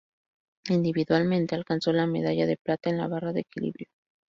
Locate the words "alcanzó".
1.53-1.93